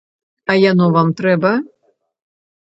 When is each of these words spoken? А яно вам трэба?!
А 0.53 0.55
яно 0.61 0.87
вам 0.95 1.11
трэба?! 1.19 1.53